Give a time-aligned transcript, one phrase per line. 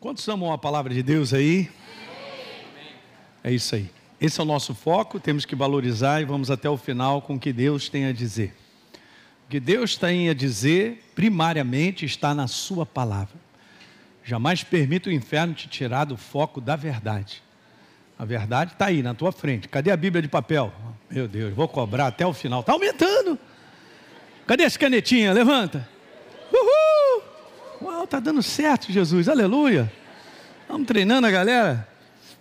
[0.00, 1.68] Quantos amam a palavra de Deus aí?
[3.42, 3.90] É isso aí.
[4.20, 7.38] Esse é o nosso foco, temos que valorizar e vamos até o final com o
[7.38, 8.54] que Deus tem a dizer.
[9.44, 13.34] O que Deus tem a dizer, primariamente, está na Sua palavra.
[14.22, 17.42] Jamais permita o inferno te tirar do foco da verdade.
[18.16, 19.68] A verdade está aí, na tua frente.
[19.68, 20.72] Cadê a Bíblia de papel?
[21.10, 22.60] Meu Deus, vou cobrar até o final.
[22.60, 23.36] Está aumentando.
[24.46, 25.34] Cadê as canetinhas?
[25.34, 25.97] Levanta.
[28.08, 29.28] Está dando certo, Jesus.
[29.28, 29.92] Aleluia.
[30.66, 31.86] Vamos treinando a galera?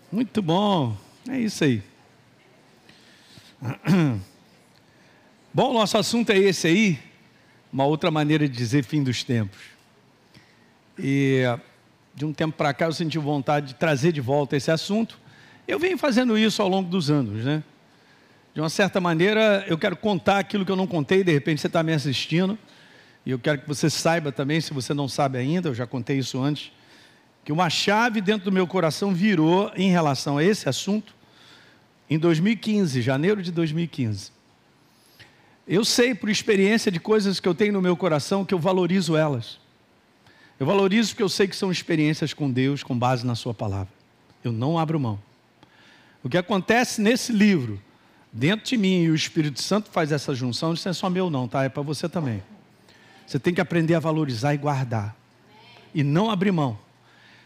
[0.10, 0.96] Muito bom.
[1.28, 1.84] É isso aí.
[5.54, 6.98] Bom, nosso assunto é esse aí.
[7.72, 9.60] Uma outra maneira de dizer fim dos tempos.
[10.98, 11.44] E
[12.16, 15.20] de um tempo para cá eu senti vontade de trazer de volta esse assunto.
[15.68, 17.62] Eu venho fazendo isso ao longo dos anos, né?
[18.54, 21.68] De uma certa maneira, eu quero contar aquilo que eu não contei, de repente você
[21.68, 22.58] está me assistindo.
[23.28, 26.18] E eu quero que você saiba também, se você não sabe ainda, eu já contei
[26.18, 26.72] isso antes,
[27.44, 31.14] que uma chave dentro do meu coração virou em relação a esse assunto
[32.10, 34.32] em 2015, janeiro de 2015.
[35.68, 39.18] Eu sei por experiência de coisas que eu tenho no meu coração que eu valorizo
[39.18, 39.60] elas.
[40.58, 43.94] Eu valorizo porque eu sei que são experiências com Deus com base na Sua palavra.
[44.42, 45.20] Eu não abro mão.
[46.24, 47.78] O que acontece nesse livro,
[48.32, 51.30] dentro de mim e o Espírito Santo faz essa junção, isso não é só meu,
[51.30, 51.66] não, tá?
[51.66, 52.42] É para você também.
[53.28, 55.14] Você tem que aprender a valorizar e guardar.
[55.94, 56.80] E não abrir mão.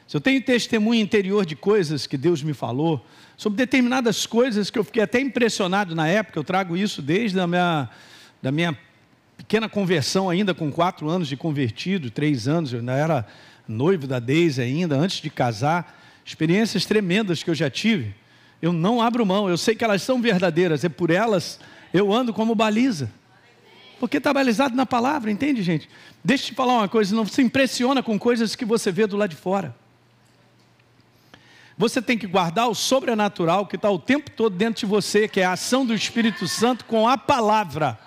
[0.08, 3.04] Se eu tenho testemunho interior de coisas que Deus me falou,
[3.36, 7.48] sobre determinadas coisas que eu fiquei até impressionado na época, eu trago isso desde a
[7.48, 7.90] minha,
[8.42, 8.78] da minha
[9.38, 13.28] pequena conversão, ainda com quatro anos de convertido, três anos, eu ainda era
[13.68, 18.14] noivo da Deise ainda, antes de casar, experiências tremendas que eu já tive.
[18.62, 21.60] Eu não abro mão, eu sei que elas são verdadeiras, é por elas
[21.94, 23.10] eu ando como baliza.
[24.02, 25.88] Porque está balizado na palavra, entende, gente?
[26.24, 29.16] Deixa eu te falar uma coisa: não se impressiona com coisas que você vê do
[29.16, 29.76] lado de fora.
[31.78, 35.40] Você tem que guardar o sobrenatural que está o tempo todo dentro de você, que
[35.40, 38.00] é a ação do Espírito Santo com a palavra.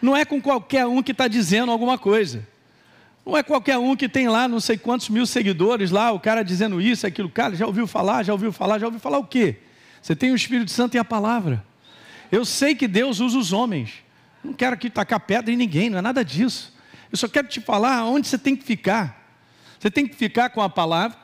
[0.00, 2.48] Não é com qualquer um que está dizendo alguma coisa.
[3.24, 6.42] Não é qualquer um que tem lá não sei quantos mil seguidores lá, o cara
[6.42, 7.28] dizendo isso, aquilo.
[7.28, 8.22] Cara, já ouviu falar?
[8.22, 8.78] Já ouviu falar?
[8.78, 9.56] Já ouviu falar o quê?
[10.00, 11.62] Você tem o Espírito Santo e a palavra.
[12.32, 14.05] Eu sei que Deus usa os homens.
[14.46, 16.72] Não quero aqui tacar pedra em ninguém, não é nada disso.
[17.10, 19.26] Eu só quero te falar onde você tem que ficar.
[19.78, 21.18] Você tem que ficar com a palavra,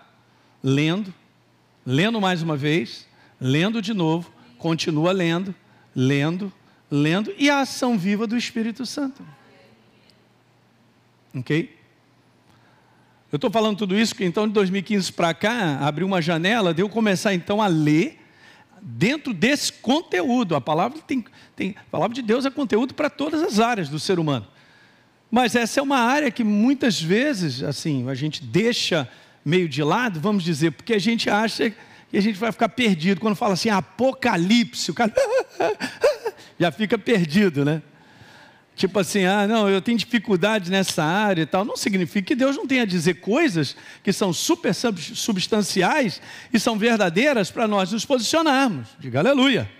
[0.63, 1.15] lendo,
[1.87, 3.07] lendo mais uma vez,
[3.41, 5.55] lendo de novo, continua lendo,
[5.95, 6.53] lendo,
[6.91, 9.25] lendo, e a ação viva do Espírito Santo.
[11.35, 11.79] Ok?
[13.31, 16.83] Eu estou falando tudo isso que então de 2015 para cá abriu uma janela de
[16.83, 18.22] eu começar então a ler
[18.83, 20.57] dentro desse conteúdo.
[20.57, 24.01] A palavra, tem, tem, a palavra de Deus é conteúdo para todas as áreas do
[24.01, 24.47] ser humano.
[25.31, 29.09] Mas essa é uma área que muitas vezes, assim, a gente deixa
[29.45, 31.73] meio de lado, vamos dizer, porque a gente acha
[32.11, 33.21] que a gente vai ficar perdido.
[33.21, 35.13] Quando fala assim, apocalipse, o cara
[36.59, 37.81] já fica perdido, né?
[38.75, 41.65] Tipo assim, ah, não, eu tenho dificuldade nessa área e tal.
[41.65, 46.21] Não significa que Deus não tenha a dizer coisas que são super substanciais
[46.53, 48.89] e são verdadeiras para nós nos posicionarmos.
[48.99, 49.71] Diga aleluia.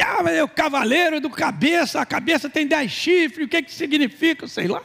[0.00, 3.74] Ah, mas é o cavaleiro do cabeça, a cabeça tem dez chifres, o que, que
[3.74, 4.46] significa?
[4.46, 4.82] Sei lá.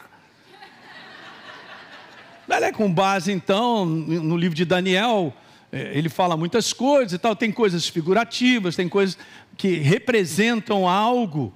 [2.47, 5.33] Ela é com base, então, no livro de Daniel,
[5.71, 9.17] é, ele fala muitas coisas e tal, tem coisas figurativas, tem coisas
[9.57, 11.51] que representam algo.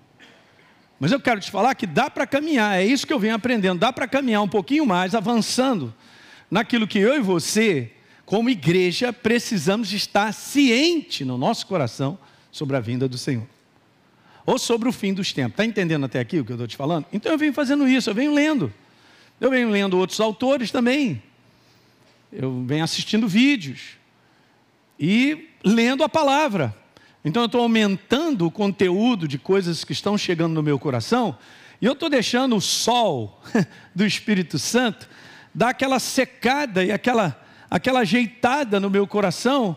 [0.99, 3.79] Mas eu quero te falar que dá para caminhar, é isso que eu venho aprendendo,
[3.79, 5.93] dá para caminhar um pouquinho mais, avançando
[6.49, 7.91] naquilo que eu e você,
[8.25, 12.17] como igreja, precisamos estar ciente no nosso coração
[12.51, 13.47] sobre a vinda do Senhor.
[14.45, 15.51] Ou sobre o fim dos tempos.
[15.51, 17.05] Está entendendo até aqui o que eu estou te falando?
[17.11, 18.73] Então eu venho fazendo isso, eu venho lendo.
[19.39, 21.21] Eu venho lendo outros autores também.
[22.31, 23.97] Eu venho assistindo vídeos.
[24.99, 26.75] E lendo a palavra.
[27.27, 31.37] Então eu estou aumentando o conteúdo de coisas que estão chegando no meu coração,
[31.81, 33.43] e eu estou deixando o sol
[33.93, 35.09] do Espírito Santo
[35.53, 37.37] dar aquela secada e aquela,
[37.69, 39.75] aquela ajeitada no meu coração,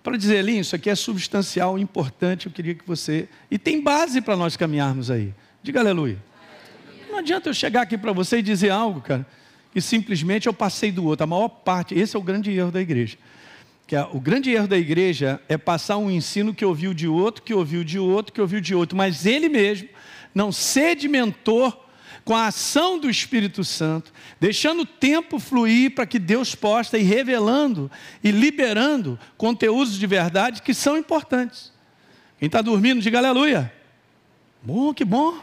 [0.00, 3.28] para dizer, Elinho, isso aqui é substancial, importante, eu queria que você.
[3.50, 5.34] E tem base para nós caminharmos aí.
[5.60, 6.22] Diga aleluia.
[7.10, 9.26] Não adianta eu chegar aqui para você e dizer algo, cara,
[9.72, 11.24] que simplesmente eu passei do outro.
[11.24, 13.18] A maior parte, esse é o grande erro da igreja
[13.92, 17.52] que o grande erro da igreja é passar um ensino que ouviu de outro, que
[17.52, 19.86] ouviu de outro, que ouviu de outro, mas ele mesmo
[20.34, 21.90] não sedimentou
[22.24, 24.10] com a ação do Espírito Santo,
[24.40, 27.90] deixando o tempo fluir para que Deus possa ir revelando
[28.24, 31.70] e liberando conteúdos de verdade que são importantes.
[32.38, 33.70] Quem está dormindo, diga aleluia.
[34.62, 35.38] Bom, que bom.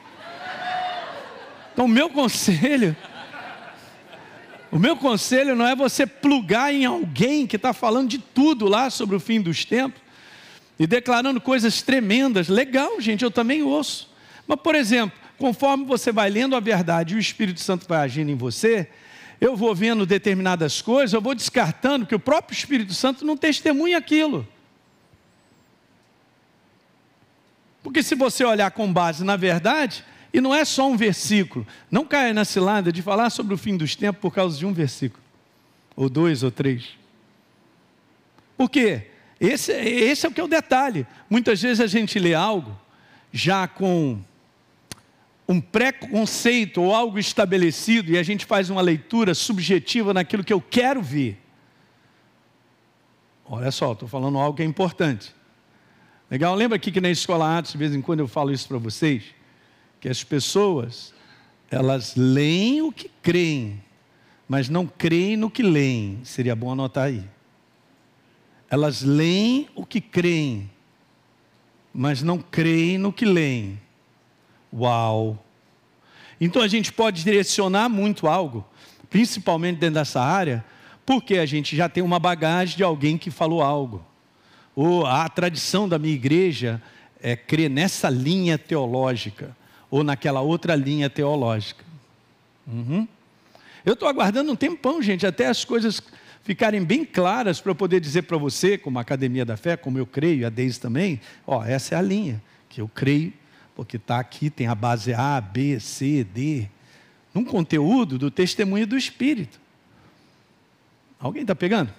[1.71, 2.97] Então, meu conselho
[4.71, 8.89] O meu conselho não é você plugar em alguém que está falando de tudo lá
[8.89, 9.99] sobre o fim dos tempos
[10.77, 12.47] e declarando coisas tremendas.
[12.47, 14.09] Legal, gente, eu também ouço.
[14.47, 18.29] Mas, por exemplo, conforme você vai lendo a verdade e o Espírito Santo vai agindo
[18.29, 18.87] em você,
[19.41, 23.97] eu vou vendo determinadas coisas, eu vou descartando que o próprio Espírito Santo não testemunha
[23.97, 24.47] aquilo.
[27.81, 30.03] Porque se você olhar com base na verdade,
[30.33, 31.65] e não é só um versículo.
[31.89, 34.73] Não caia na cilada de falar sobre o fim dos tempos por causa de um
[34.73, 35.23] versículo,
[35.95, 36.97] ou dois ou três.
[38.57, 39.07] Por quê?
[39.39, 41.07] Esse, esse é o que é o detalhe.
[41.29, 42.77] Muitas vezes a gente lê algo
[43.31, 44.19] já com
[45.47, 50.61] um preconceito ou algo estabelecido e a gente faz uma leitura subjetiva naquilo que eu
[50.61, 51.41] quero ver.
[53.45, 55.33] Olha só, estou falando algo que é importante.
[56.29, 56.53] Legal?
[56.53, 59.23] Lembra aqui que na escola Atos, de vez em quando eu falo isso para vocês?
[59.99, 61.13] Que as pessoas
[61.71, 63.81] elas leem o que creem,
[64.47, 66.19] mas não creem no que leem.
[66.23, 67.23] Seria bom anotar aí.
[68.69, 70.69] Elas leem o que creem,
[71.93, 73.79] mas não creem no que leem.
[74.73, 75.43] Uau!
[76.41, 78.65] Então a gente pode direcionar muito algo,
[79.09, 80.63] principalmente dentro dessa área,
[81.05, 84.03] porque a gente já tem uma bagagem de alguém que falou algo.
[84.75, 86.81] Ou a tradição da minha igreja
[87.21, 89.55] é crer nessa linha teológica
[89.89, 91.83] ou naquela outra linha teológica.
[92.67, 93.07] Uhum.
[93.85, 96.01] Eu estou aguardando um tempão, gente, até as coisas
[96.43, 100.05] ficarem bem claras para eu poder dizer para você, como Academia da Fé, como eu
[100.05, 103.33] creio, e a Deise também, ó, essa é a linha que eu creio,
[103.75, 106.67] porque está aqui, tem a base A, B, C, D,
[107.33, 109.59] num conteúdo do testemunho do Espírito.
[111.19, 111.93] Alguém está pegando?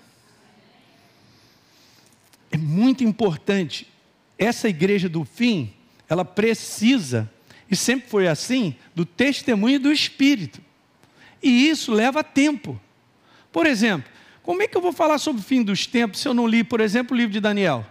[2.50, 3.87] É muito importante.
[4.38, 5.72] Essa igreja do fim,
[6.08, 7.31] ela precisa
[7.70, 10.61] e sempre foi assim, do testemunho do Espírito.
[11.43, 12.81] E isso leva tempo.
[13.52, 14.11] Por exemplo,
[14.43, 16.64] como é que eu vou falar sobre o fim dos tempos se eu não li,
[16.64, 17.87] por exemplo, o livro de Daniel?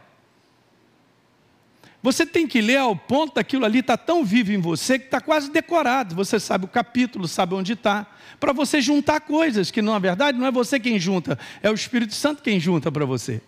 [2.02, 5.20] Você tem que ler ao ponto daquilo ali está tão vivo em você que está
[5.20, 6.16] quase decorado.
[6.16, 8.08] Você sabe o capítulo, sabe onde está.
[8.40, 12.14] Para você juntar coisas que, na verdade, não é você quem junta, é o Espírito
[12.14, 13.42] Santo quem junta para você.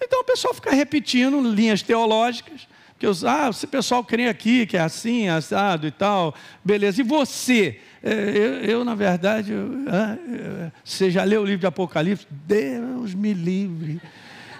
[0.00, 2.66] Então o pessoal fica repetindo linhas teológicas,
[3.00, 7.00] que os, ah, esse pessoal crê aqui, que é assim, assado e tal, beleza.
[7.00, 7.80] E você?
[8.02, 12.26] É, eu, eu, na verdade, eu, ah, você já leu o livro de Apocalipse?
[12.30, 14.02] Deus me livre.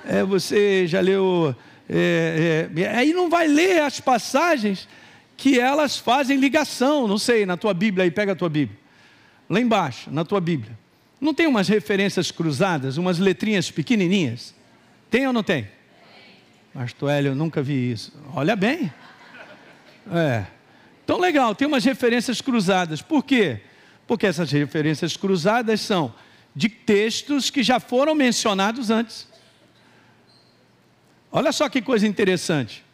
[0.06, 1.54] É, você já leu.
[1.87, 4.88] É, é, aí não vai ler as passagens
[5.36, 8.78] que elas fazem ligação, não sei, na tua Bíblia aí, pega a tua Bíblia.
[9.50, 10.78] Lá embaixo, na tua Bíblia.
[11.20, 14.54] Não tem umas referências cruzadas, umas letrinhas pequenininhas?
[15.10, 15.69] Tem ou não tem?
[16.72, 18.12] Pastor Hélio, eu nunca vi isso.
[18.32, 18.93] Olha bem.
[20.12, 20.46] É.
[21.05, 23.02] Então, legal, tem umas referências cruzadas.
[23.02, 23.61] Por quê?
[24.06, 26.14] Porque essas referências cruzadas são
[26.55, 29.28] de textos que já foram mencionados antes.
[31.32, 32.84] Olha só que coisa interessante.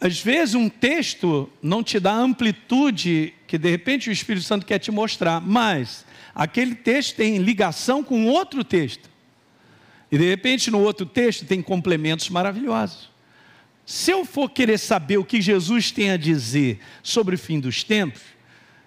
[0.00, 4.64] Às vezes um texto não te dá a amplitude que de repente o Espírito Santo
[4.64, 9.09] quer te mostrar, mas aquele texto tem ligação com outro texto.
[10.10, 13.10] E de repente no outro texto tem complementos maravilhosos.
[13.86, 17.82] Se eu for querer saber o que Jesus tem a dizer sobre o fim dos
[17.82, 18.22] tempos,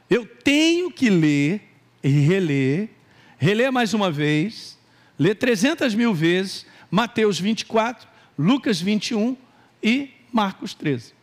[0.10, 1.62] eu tenho que ler
[2.04, 2.90] e reler,
[3.38, 4.78] reler mais uma vez,
[5.18, 8.08] ler 300 mil vezes Mateus 24,
[8.38, 9.36] Lucas 21
[9.82, 11.14] e Marcos 13.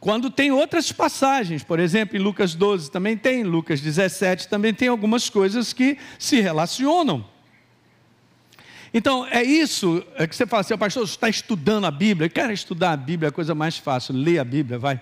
[0.00, 4.88] Quando tem outras passagens, por exemplo, em Lucas 12 também tem, Lucas 17 também tem
[4.88, 7.24] algumas coisas que se relacionam.
[8.92, 12.28] Então, é isso é que você fala assim, pastor, você está estudando a Bíblia.
[12.28, 14.14] Quer estudar a Bíblia, é a coisa mais fácil.
[14.14, 15.00] Lê a Bíblia, vai.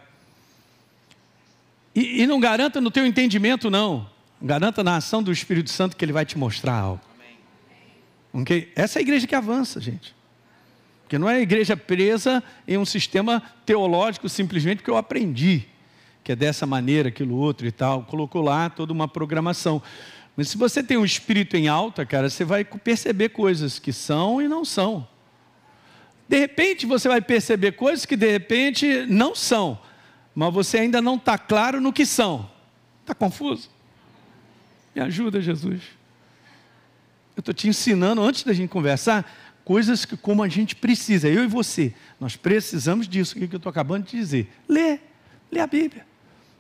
[1.94, 4.08] E, e, não garanta no teu entendimento, não.
[4.42, 7.00] Garanta na ação do Espírito Santo que ele vai te mostrar algo.
[8.32, 8.70] Okay?
[8.76, 10.14] Essa é a igreja que avança, gente.
[11.02, 15.66] Porque não é a igreja presa em um sistema teológico simplesmente porque eu aprendi
[16.26, 18.02] que é dessa maneira, aquilo outro e tal.
[18.02, 19.80] Colocou lá toda uma programação.
[20.36, 24.40] Mas se você tem um espírito em alta, cara, você vai perceber coisas que são
[24.42, 25.08] e não são.
[26.28, 29.80] De repente você vai perceber coisas que de repente não são,
[30.34, 32.50] mas você ainda não está claro no que são.
[33.00, 33.70] Está confuso?
[34.94, 35.82] Me ajuda, Jesus.
[37.36, 39.30] Eu estou te ensinando, antes da gente conversar,
[39.64, 43.70] coisas que como a gente precisa, eu e você, nós precisamos disso, que eu estou
[43.70, 44.52] acabando de dizer.
[44.68, 44.98] Lê,
[45.50, 46.06] lê a Bíblia.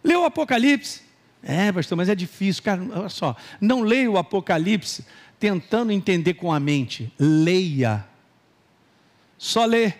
[0.02, 1.05] Lê o Apocalipse.
[1.48, 2.60] É, pastor, mas é difícil.
[2.60, 3.36] Cara, olha só.
[3.60, 5.06] Não leia o Apocalipse
[5.38, 7.12] tentando entender com a mente.
[7.16, 8.04] Leia.
[9.38, 9.92] Só lê.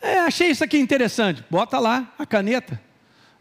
[0.00, 1.44] É, achei isso aqui interessante.
[1.48, 2.80] Bota lá a caneta.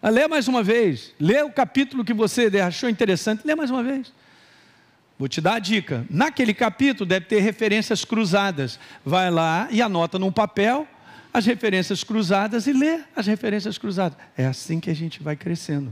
[0.04, 1.16] lê mais uma vez.
[1.20, 4.14] Lê o capítulo que você achou interessante, lê mais uma vez.
[5.18, 6.06] Vou te dar a dica.
[6.12, 8.80] Naquele capítulo deve ter referências cruzadas.
[9.04, 10.88] Vai lá e anota num papel
[11.34, 14.16] as referências cruzadas e lê as referências cruzadas.
[14.38, 15.92] É assim que a gente vai crescendo.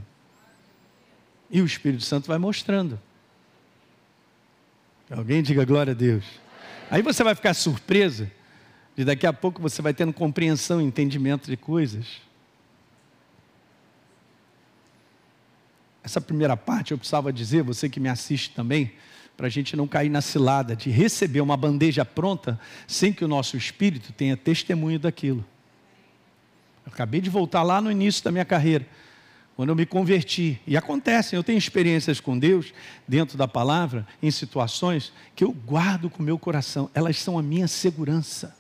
[1.55, 2.99] E o Espírito Santo vai mostrando.
[5.09, 6.25] Alguém diga glória a Deus.
[6.91, 8.29] Aí você vai ficar surpresa
[8.93, 12.07] de daqui a pouco você vai tendo compreensão e entendimento de coisas.
[16.03, 18.91] Essa primeira parte eu precisava dizer, você que me assiste também,
[19.37, 23.29] para a gente não cair na cilada de receber uma bandeja pronta sem que o
[23.29, 25.45] nosso espírito tenha testemunho daquilo.
[26.85, 28.85] Eu acabei de voltar lá no início da minha carreira,
[29.55, 30.59] quando eu me converti.
[30.67, 32.73] E acontecem, eu tenho experiências com Deus,
[33.07, 37.43] dentro da palavra, em situações que eu guardo com o meu coração, elas são a
[37.43, 38.55] minha segurança.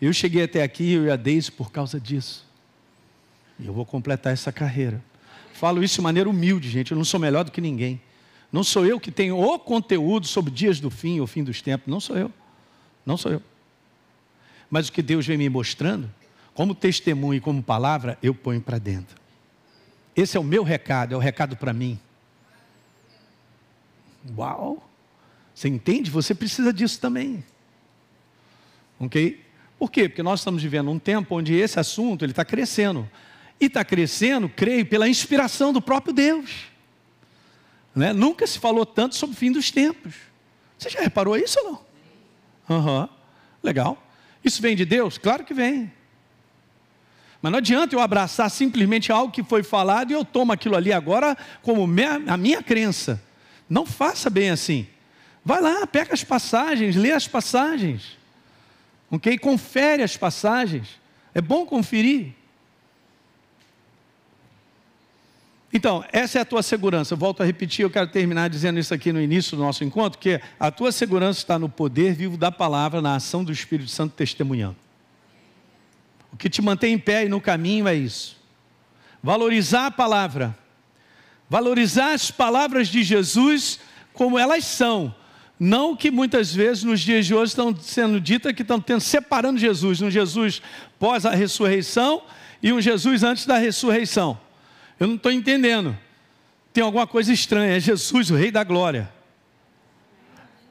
[0.00, 2.46] Eu cheguei até aqui, eu e a Deise, por causa disso.
[3.58, 5.02] E eu vou completar essa carreira.
[5.52, 8.00] Falo isso de maneira humilde, gente, eu não sou melhor do que ninguém.
[8.50, 11.86] Não sou eu que tenho o conteúdo sobre dias do fim, o fim dos tempos.
[11.86, 12.32] Não sou eu.
[13.06, 13.42] Não sou eu.
[14.68, 16.10] Mas o que Deus vem me mostrando,
[16.52, 19.19] como testemunho e como palavra, eu ponho para dentro.
[20.14, 21.98] Esse é o meu recado, é o recado para mim.
[24.36, 24.86] Uau!
[25.54, 26.10] Você entende?
[26.10, 27.44] Você precisa disso também.
[28.98, 29.44] Ok?
[29.78, 30.08] Por quê?
[30.08, 33.08] Porque nós estamos vivendo um tempo onde esse assunto ele está crescendo.
[33.60, 36.66] E está crescendo, creio, pela inspiração do próprio Deus.
[37.94, 38.12] Né?
[38.12, 40.14] Nunca se falou tanto sobre o fim dos tempos.
[40.78, 41.84] Você já reparou isso ou
[42.68, 42.78] não?
[42.78, 43.08] Uhum.
[43.62, 44.02] Legal.
[44.44, 45.18] Isso vem de Deus?
[45.18, 45.92] Claro que vem.
[47.42, 50.92] Mas não adianta eu abraçar simplesmente algo que foi falado e eu tomo aquilo ali
[50.92, 51.88] agora como
[52.26, 53.22] a minha crença.
[53.68, 54.86] Não faça bem assim.
[55.44, 58.18] Vai lá, pega as passagens, lê as passagens.
[59.10, 59.38] Ok?
[59.38, 61.00] Confere as passagens.
[61.34, 62.34] É bom conferir.
[65.72, 67.14] Então, essa é a tua segurança.
[67.14, 70.18] Eu volto a repetir, eu quero terminar dizendo isso aqui no início do nosso encontro,
[70.18, 74.14] que a tua segurança está no poder vivo da palavra, na ação do Espírito Santo
[74.14, 74.76] testemunhando.
[76.32, 78.38] O que te mantém em pé e no caminho é isso.
[79.22, 80.56] Valorizar a palavra.
[81.48, 83.80] Valorizar as palavras de Jesus
[84.12, 85.14] como elas são.
[85.58, 89.58] Não que muitas vezes nos dias de hoje estão sendo ditas que estão tendo, separando
[89.58, 90.62] Jesus, um Jesus
[90.98, 92.22] pós a ressurreição
[92.62, 94.40] e um Jesus antes da ressurreição.
[94.98, 95.96] Eu não estou entendendo.
[96.72, 97.76] Tem alguma coisa estranha.
[97.76, 99.12] É Jesus, o Rei da Glória.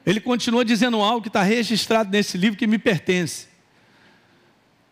[0.04, 3.49] Ele continua dizendo algo que está registrado nesse livro que me pertence.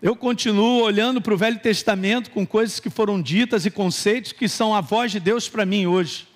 [0.01, 4.49] Eu continuo olhando para o Velho Testamento com coisas que foram ditas e conceitos que
[4.49, 6.29] são a voz de Deus para mim hoje.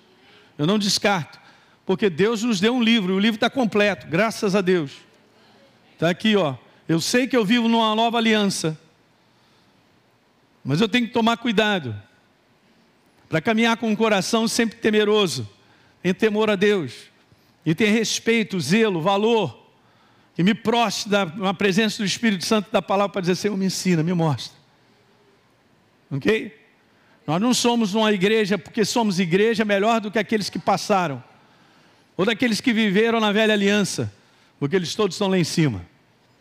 [0.59, 1.39] Eu não descarto,
[1.87, 4.91] porque Deus nos deu um livro, e o livro está completo, graças a Deus.
[5.93, 6.57] Está aqui, ó.
[6.89, 8.77] Eu sei que eu vivo numa nova aliança,
[10.65, 11.95] mas eu tenho que tomar cuidado
[13.29, 15.49] para caminhar com um coração sempre temeroso,
[16.03, 16.95] em temor a Deus,
[17.65, 19.62] e ter respeito, zelo, valor,
[20.37, 24.03] e me prostre na presença do Espírito Santo da palavra para dizer, Senhor, me ensina,
[24.03, 24.57] me mostra.
[26.11, 26.59] Ok?
[27.27, 31.23] Nós não somos uma igreja porque somos igreja melhor do que aqueles que passaram,
[32.17, 34.13] ou daqueles que viveram na velha aliança,
[34.59, 35.85] porque eles todos estão lá em cima,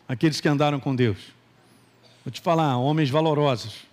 [0.08, 1.18] aqueles que andaram com Deus.
[2.24, 3.86] Vou te falar, homens valorosos,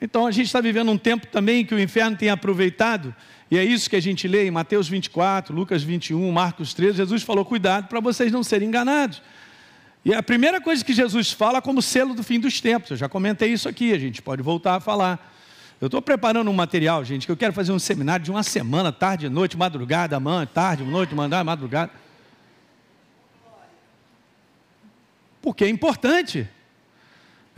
[0.00, 3.14] então a gente está vivendo um tempo também que o inferno tem aproveitado,
[3.50, 6.96] e é isso que a gente lê em Mateus 24, Lucas 21, Marcos 13.
[6.96, 9.22] Jesus falou: cuidado para vocês não serem enganados.
[10.04, 13.08] E a primeira coisa que Jesus fala como selo do fim dos tempos, eu já
[13.08, 15.34] comentei isso aqui, a gente pode voltar a falar.
[15.80, 18.90] Eu estou preparando um material, gente, que eu quero fazer um seminário de uma semana,
[18.90, 21.90] tarde, noite, madrugada, manhã, tarde, noite, mandar, madrugada.
[25.42, 26.48] Porque é importante.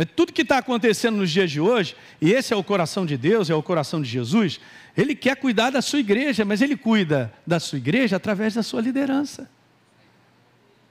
[0.00, 3.16] É tudo que está acontecendo nos dias de hoje, e esse é o coração de
[3.16, 4.60] Deus, é o coração de Jesus,
[4.96, 8.80] Ele quer cuidar da sua igreja, mas Ele cuida da sua igreja através da sua
[8.80, 9.50] liderança.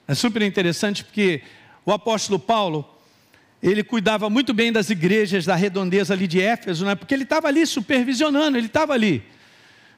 [0.06, 1.42] É super interessante porque
[1.86, 2.86] o apóstolo Paulo,
[3.64, 6.94] ele cuidava muito bem das igrejas da redondeza ali de Éfeso, né?
[6.94, 9.24] porque ele estava ali supervisionando, ele estava ali.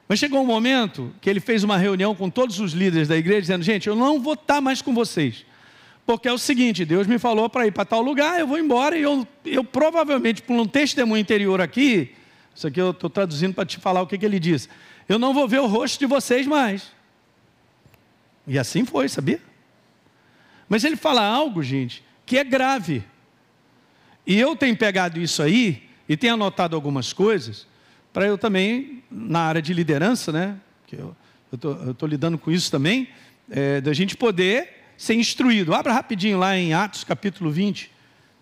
[0.08, 3.42] Mas chegou um momento que ele fez uma reunião com todos os líderes da igreja,
[3.42, 5.44] dizendo: Gente, eu não vou estar mais com vocês.
[6.10, 8.98] Porque é o seguinte, Deus me falou para ir para tal lugar, eu vou embora
[8.98, 12.12] e eu, eu provavelmente, por um testemunho interior aqui,
[12.52, 14.68] isso aqui eu estou traduzindo para te falar o que, que ele diz.
[15.08, 16.90] Eu não vou ver o rosto de vocês mais.
[18.44, 19.40] E assim foi, sabia?
[20.68, 23.04] Mas ele fala algo, gente, que é grave.
[24.26, 27.68] E eu tenho pegado isso aí e tenho anotado algumas coisas
[28.12, 30.56] para eu também, na área de liderança, né?
[30.88, 31.14] Que eu
[31.52, 33.06] estou lidando com isso também,
[33.48, 35.74] é, da gente poder ser instruído.
[35.74, 37.90] Abra rapidinho lá em Atos capítulo 20.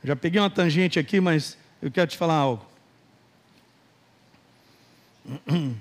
[0.03, 2.67] Já peguei uma tangente aqui, mas eu quero te falar algo.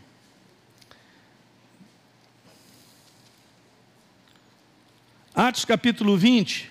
[5.33, 6.69] Atos capítulo 20,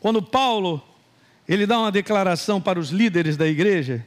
[0.00, 0.82] quando Paulo
[1.46, 4.02] ele dá uma declaração para os líderes da igreja,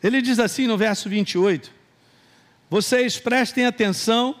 [0.00, 1.72] ele diz assim no verso 28:
[2.70, 4.38] Vocês prestem atenção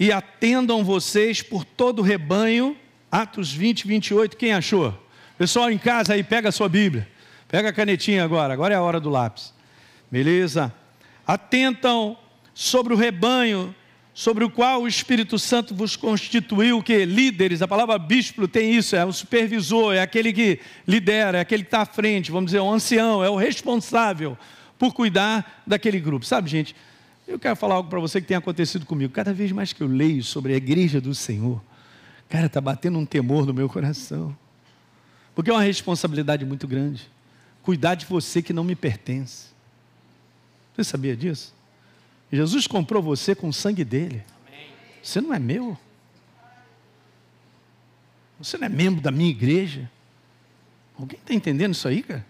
[0.00, 2.74] e atendam vocês por todo o rebanho.
[3.12, 4.98] Atos 20, 28, quem achou?
[5.36, 7.06] Pessoal em casa aí, pega a sua Bíblia,
[7.46, 9.52] pega a canetinha agora, agora é a hora do lápis.
[10.10, 10.74] Beleza?
[11.26, 12.16] Atentam
[12.54, 13.74] sobre o rebanho
[14.12, 18.96] sobre o qual o Espírito Santo vos constituiu que líderes, a palavra bispo tem isso,
[18.96, 22.60] é o supervisor, é aquele que lidera, é aquele que está à frente, vamos dizer,
[22.60, 24.36] o ancião, é o responsável
[24.78, 26.26] por cuidar daquele grupo.
[26.26, 26.74] Sabe, gente,
[27.30, 29.12] eu quero falar algo para você que tem acontecido comigo.
[29.12, 31.62] Cada vez mais que eu leio sobre a igreja do Senhor,
[32.28, 34.36] cara, está batendo um temor no meu coração.
[35.34, 37.08] Porque é uma responsabilidade muito grande.
[37.62, 39.46] Cuidar de você que não me pertence.
[40.74, 41.54] Você sabia disso?
[42.32, 44.24] Jesus comprou você com o sangue dele.
[45.02, 45.78] Você não é meu.
[48.38, 49.90] Você não é membro da minha igreja.
[50.98, 52.26] Alguém está entendendo isso aí, cara?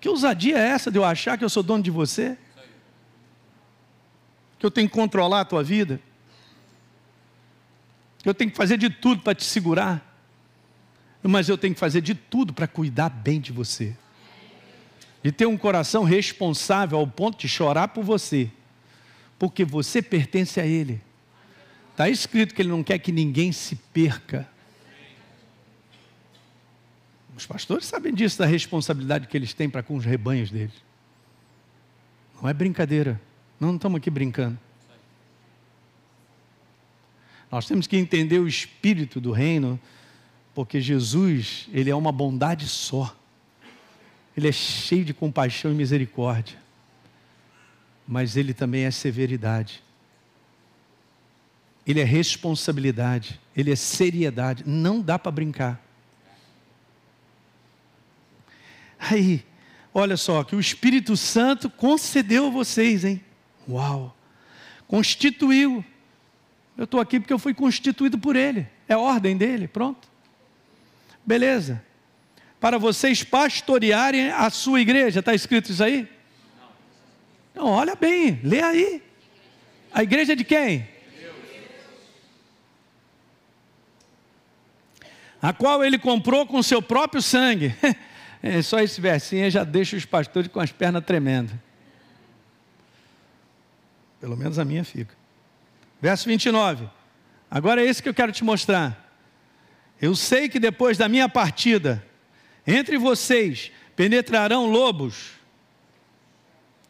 [0.00, 2.36] Que ousadia é essa de eu achar que eu sou dono de você?
[4.58, 6.00] Que eu tenho que controlar a tua vida?
[8.18, 10.02] Que eu tenho que fazer de tudo para te segurar?
[11.22, 13.96] Mas eu tenho que fazer de tudo para cuidar bem de você.
[15.22, 18.50] De ter um coração responsável ao ponto de chorar por você
[19.38, 21.00] porque você pertence a Ele.
[21.92, 24.48] Está escrito que Ele não quer que ninguém se perca.
[27.36, 30.74] Os pastores sabem disso, da responsabilidade que eles têm para com os rebanhos deles.
[32.40, 33.20] Não é brincadeira.
[33.58, 34.58] Não, estamos aqui brincando.
[37.50, 39.80] Nós temos que entender o espírito do reino,
[40.54, 43.16] porque Jesus, ele é uma bondade só.
[44.36, 46.66] Ele é cheio de compaixão e misericórdia
[48.06, 49.82] mas ele também é severidade.
[51.86, 54.62] Ele é responsabilidade, ele é seriedade.
[54.66, 55.80] Não dá para brincar.
[58.98, 59.44] Aí,
[59.92, 63.22] olha só, que o Espírito Santo concedeu a vocês, hein?
[63.68, 64.16] Uau!
[64.86, 65.84] Constituiu.
[66.76, 68.66] Eu estou aqui porque eu fui constituído por Ele.
[68.88, 70.08] É ordem dele, pronto.
[71.24, 71.82] Beleza.
[72.60, 76.08] Para vocês pastorearem a sua igreja, está escrito isso aí?
[77.54, 79.02] Não, olha bem, lê aí.
[79.92, 80.88] A igreja é de quem?
[85.40, 87.74] A qual ele comprou com seu próprio sangue.
[88.42, 91.56] É, só esse versinho já deixa os pastores com as pernas tremendas.
[94.20, 95.14] Pelo menos a minha fica.
[96.00, 96.88] Verso 29.
[97.50, 99.04] Agora é esse que eu quero te mostrar.
[100.00, 102.04] Eu sei que depois da minha partida,
[102.66, 105.36] entre vocês penetrarão lobos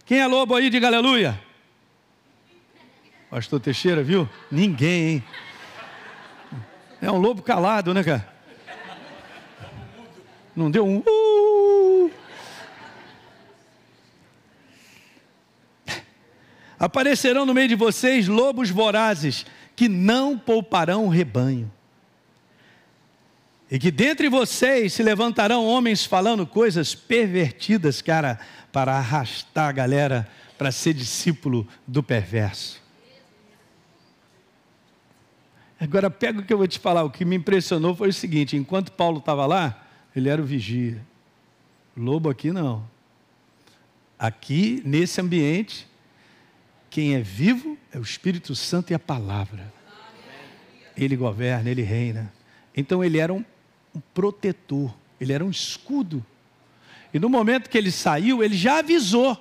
[0.07, 0.71] quem é lobo aí?
[0.71, 1.39] Diga aleluia.
[3.29, 4.29] Pastor Teixeira, viu?
[4.49, 5.25] Ninguém, hein?
[7.03, 8.33] É um lobo calado, né, cara?
[10.55, 10.99] Não deu um.
[10.99, 11.46] Uh!
[16.79, 21.71] Aparecerão no meio de vocês lobos vorazes que não pouparão o rebanho.
[23.71, 28.39] E que dentre vocês se levantarão homens falando coisas pervertidas, cara,
[28.71, 32.81] para arrastar a galera para ser discípulo do perverso.
[35.79, 37.05] Agora pega o que eu vou te falar.
[37.05, 41.05] O que me impressionou foi o seguinte: enquanto Paulo estava lá, ele era o vigia.
[41.97, 42.87] Lobo aqui não.
[44.19, 45.87] Aqui, nesse ambiente,
[46.97, 49.71] quem é vivo é o Espírito Santo e a palavra.
[50.97, 52.33] Ele governa, ele reina.
[52.75, 53.45] Então ele era um
[53.95, 56.25] um protetor, ele era um escudo.
[57.13, 59.37] E no momento que ele saiu, ele já avisou: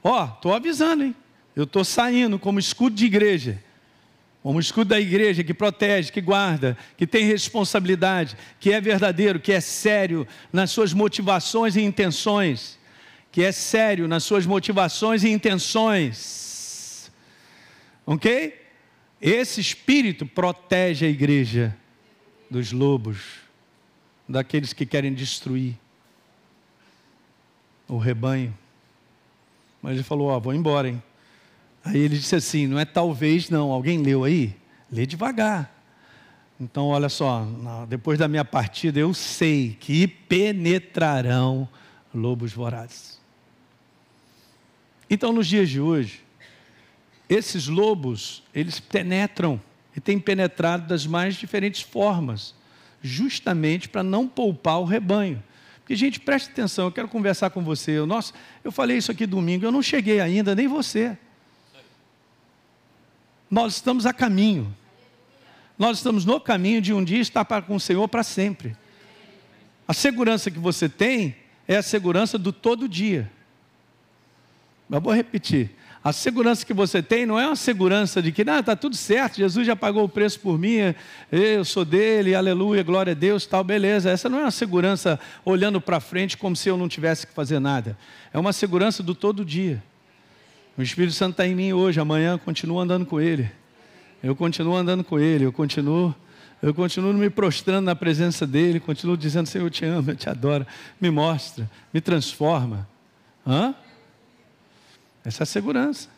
[0.00, 1.16] Ó, oh, estou avisando, hein?
[1.56, 3.60] Eu estou saindo como escudo de igreja.
[4.40, 9.52] Como escudo da igreja que protege, que guarda, que tem responsabilidade, que é verdadeiro, que
[9.52, 12.78] é sério nas suas motivações e intenções.
[13.34, 17.10] Que é sério nas suas motivações e intenções.
[18.06, 18.64] Ok?
[19.20, 21.76] Esse espírito protege a igreja
[22.48, 23.40] dos lobos
[24.28, 25.74] daqueles que querem destruir
[27.88, 28.56] o rebanho.
[29.82, 31.02] Mas ele falou: Ó, oh, vou embora, hein?
[31.84, 33.72] Aí ele disse assim: Não é talvez, não.
[33.72, 34.54] Alguém leu aí?
[34.88, 35.74] Lê devagar.
[36.60, 37.44] Então, olha só,
[37.88, 41.68] depois da minha partida, eu sei que penetrarão
[42.14, 43.13] lobos vorazes.
[45.08, 46.22] Então, nos dias de hoje,
[47.28, 49.60] esses lobos, eles penetram
[49.96, 52.54] e têm penetrado das mais diferentes formas
[53.02, 55.42] justamente para não poupar o rebanho.
[55.80, 57.92] Porque, gente, preste atenção, eu quero conversar com você.
[57.92, 58.32] Eu, nossa,
[58.64, 61.16] eu falei isso aqui domingo, eu não cheguei ainda, nem você.
[63.50, 64.74] Nós estamos a caminho.
[65.78, 68.74] Nós estamos no caminho de um dia estar com o Senhor para sempre.
[69.86, 71.36] A segurança que você tem
[71.68, 73.30] é a segurança do todo dia.
[74.88, 75.70] Mas vou repetir.
[76.04, 79.66] A segurança que você tem não é uma segurança de que está tudo certo, Jesus
[79.66, 80.94] já pagou o preço por mim,
[81.32, 84.10] eu sou dele, aleluia, glória a Deus, tal, beleza.
[84.10, 87.58] Essa não é uma segurança olhando para frente como se eu não tivesse que fazer
[87.58, 87.96] nada.
[88.34, 89.82] É uma segurança do todo dia.
[90.76, 93.50] O Espírito Santo está em mim hoje, amanhã eu continuo andando com Ele.
[94.22, 96.14] Eu continuo andando com Ele, eu continuo,
[96.60, 100.28] eu continuo me prostrando na presença dEle, continuo dizendo, Senhor, eu te amo, eu te
[100.28, 100.66] adoro.
[101.00, 102.86] Me mostra, me transforma.
[103.46, 103.74] Hã?
[105.24, 106.08] Essa é a segurança.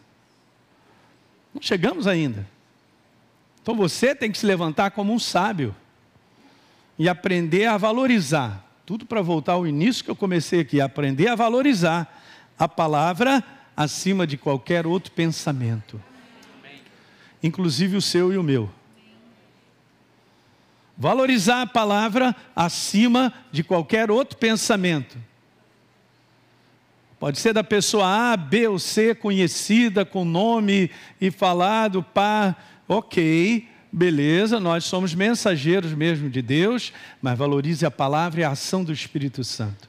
[1.55, 2.47] Não chegamos ainda.
[3.63, 5.75] Então você tem que se levantar como um sábio
[6.99, 8.65] e aprender a valorizar.
[8.85, 12.23] Tudo para voltar ao início que eu comecei aqui, aprender a valorizar
[12.59, 13.43] a palavra
[13.77, 16.01] acima de qualquer outro pensamento,
[17.43, 18.71] inclusive o seu e o meu.
[20.97, 25.19] Valorizar a palavra acima de qualquer outro pensamento.
[27.19, 32.55] Pode ser da pessoa A, B ou C, conhecida com nome e falado, pá,
[32.87, 38.85] ok, beleza, nós somos mensageiros mesmo de Deus, mas valorize a palavra e a ação
[38.85, 39.89] do Espírito Santo.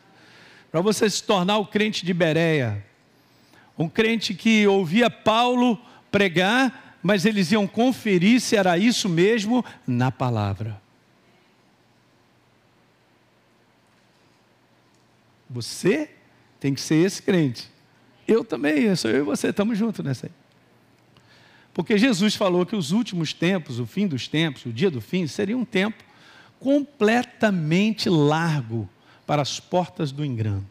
[0.71, 2.85] Para você se tornar o crente de Bereia,
[3.77, 5.77] um crente que ouvia Paulo
[6.09, 10.81] pregar, mas eles iam conferir se era isso mesmo na palavra.
[15.49, 16.16] Você
[16.67, 17.69] tem que ser esse crente.
[18.27, 20.31] Eu também, sou eu e você, estamos juntos nessa aí.
[21.73, 25.25] Porque Jesus falou que os últimos tempos, o fim dos tempos, o dia do fim,
[25.27, 26.03] seria um tempo
[26.59, 28.89] completamente largo
[29.25, 30.67] para as portas do engano.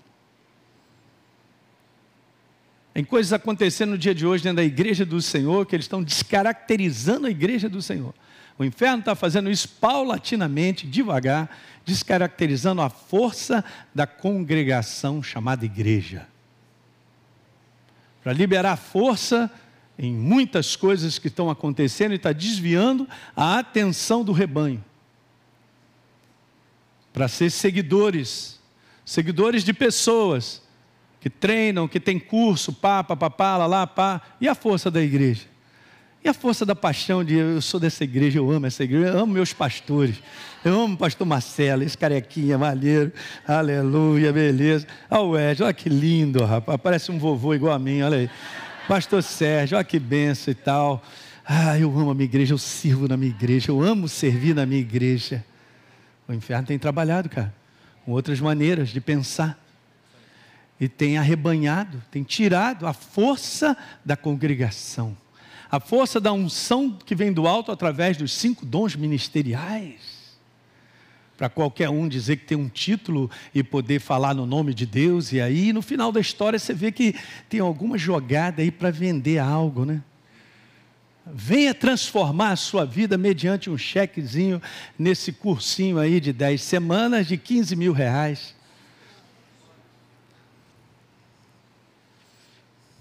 [2.92, 6.02] Tem coisas acontecendo no dia de hoje dentro da igreja do Senhor que eles estão
[6.02, 8.12] descaracterizando a igreja do Senhor.
[8.58, 11.50] O inferno está fazendo isso paulatinamente, devagar,
[11.84, 13.64] descaracterizando a força
[13.94, 16.26] da congregação chamada igreja.
[18.22, 19.50] Para liberar força
[19.98, 24.82] em muitas coisas que estão acontecendo e está desviando a atenção do rebanho.
[27.12, 28.60] Para ser seguidores,
[29.04, 30.62] seguidores de pessoas
[31.20, 34.20] que treinam, que tem curso, pá, pá, pá, pá, lá, lá, pá.
[34.40, 35.46] E a força da igreja?
[36.26, 39.18] E a força da paixão de eu sou dessa igreja, eu amo essa igreja, eu
[39.20, 40.16] amo meus pastores,
[40.64, 43.12] eu amo o pastor Marcelo, esse carequinha, malheiro,
[43.46, 44.88] aleluia, beleza.
[45.08, 48.30] Olha o Ed, olha que lindo, rapaz, parece um vovô igual a mim, olha aí.
[48.88, 51.00] Pastor Sérgio, olha que benção e tal.
[51.46, 54.66] Ah, eu amo a minha igreja, eu sirvo na minha igreja, eu amo servir na
[54.66, 55.44] minha igreja.
[56.26, 57.54] O inferno tem trabalhado, cara,
[58.04, 59.56] com outras maneiras de pensar.
[60.80, 65.16] E tem arrebanhado, tem tirado a força da congregação
[65.70, 70.16] a força da unção que vem do alto através dos cinco dons ministeriais.
[71.36, 75.32] Para qualquer um dizer que tem um título e poder falar no nome de Deus,
[75.32, 77.14] e aí no final da história você vê que
[77.48, 80.02] tem alguma jogada aí para vender algo, né?
[81.26, 84.62] Venha transformar a sua vida mediante um chequezinho
[84.96, 88.54] nesse cursinho aí de 10 semanas de 15 mil reais.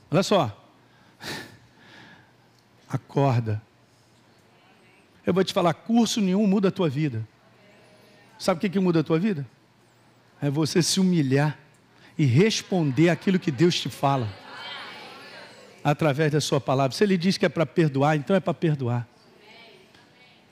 [0.10, 0.65] Olha só,
[2.96, 3.62] acorda.
[5.26, 7.28] Eu vou te falar, curso nenhum muda a tua vida.
[8.38, 9.46] Sabe o que, que muda a tua vida?
[10.42, 11.58] É você se humilhar
[12.18, 14.28] e responder aquilo que Deus te fala.
[15.84, 16.96] Através da sua palavra.
[16.96, 19.08] Se ele diz que é para perdoar, então é para perdoar.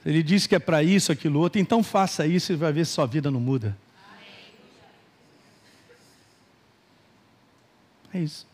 [0.01, 2.85] Se ele diz que é para isso, aquilo outro, então faça isso e vai ver
[2.85, 3.77] se sua vida não muda.
[8.13, 8.52] É isso.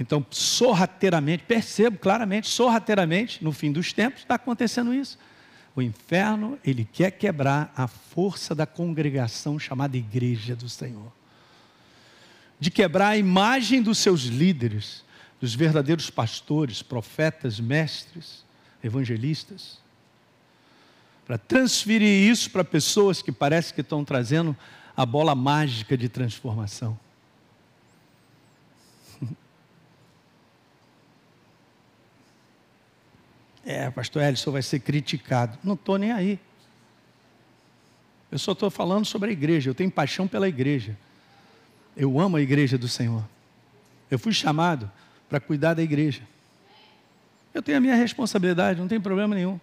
[0.00, 5.18] Então, sorrateiramente, percebo claramente, sorrateiramente, no fim dos tempos, está acontecendo isso.
[5.76, 11.12] O inferno, ele quer quebrar a força da congregação chamada Igreja do Senhor.
[12.58, 15.04] De quebrar a imagem dos seus líderes,
[15.38, 18.44] dos verdadeiros pastores, profetas, mestres,
[18.82, 19.78] evangelistas.
[21.26, 24.56] Para transferir isso para pessoas que parece que estão trazendo
[24.96, 26.98] a bola mágica de transformação.
[33.70, 35.56] É, pastor Ellison vai ser criticado.
[35.62, 36.40] Não estou nem aí.
[38.28, 39.70] Eu só estou falando sobre a igreja.
[39.70, 40.98] Eu tenho paixão pela igreja.
[41.96, 43.22] Eu amo a igreja do Senhor.
[44.10, 44.90] Eu fui chamado
[45.28, 46.22] para cuidar da igreja.
[47.54, 49.60] Eu tenho a minha responsabilidade, não tem problema nenhum.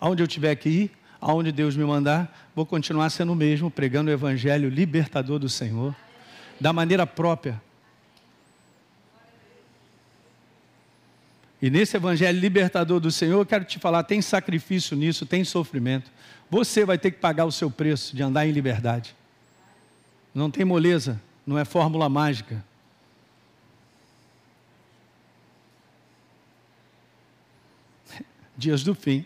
[0.00, 4.10] Aonde eu tiver que ir, aonde Deus me mandar, vou continuar sendo o mesmo, pregando
[4.10, 5.94] o evangelho libertador do Senhor,
[6.58, 7.60] da maneira própria.
[11.64, 16.12] E nesse evangelho libertador do Senhor, eu quero te falar: tem sacrifício nisso, tem sofrimento.
[16.50, 19.16] Você vai ter que pagar o seu preço de andar em liberdade.
[20.34, 22.62] Não tem moleza, não é fórmula mágica.
[28.58, 29.24] Dias do fim.